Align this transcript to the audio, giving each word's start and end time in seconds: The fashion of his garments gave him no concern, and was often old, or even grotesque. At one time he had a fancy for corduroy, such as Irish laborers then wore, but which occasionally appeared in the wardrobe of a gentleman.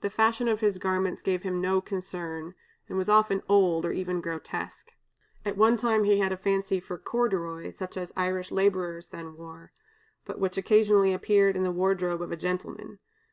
The 0.00 0.10
fashion 0.10 0.46
of 0.46 0.60
his 0.60 0.78
garments 0.78 1.20
gave 1.22 1.42
him 1.42 1.60
no 1.60 1.80
concern, 1.80 2.54
and 2.88 2.96
was 2.96 3.08
often 3.08 3.42
old, 3.48 3.84
or 3.84 3.90
even 3.90 4.20
grotesque. 4.20 4.92
At 5.44 5.56
one 5.56 5.76
time 5.76 6.04
he 6.04 6.20
had 6.20 6.30
a 6.30 6.36
fancy 6.36 6.78
for 6.78 6.96
corduroy, 6.96 7.72
such 7.72 7.96
as 7.96 8.12
Irish 8.16 8.52
laborers 8.52 9.08
then 9.08 9.36
wore, 9.36 9.72
but 10.24 10.38
which 10.38 10.56
occasionally 10.56 11.12
appeared 11.12 11.56
in 11.56 11.64
the 11.64 11.72
wardrobe 11.72 12.22
of 12.22 12.30
a 12.30 12.36
gentleman. 12.36 13.00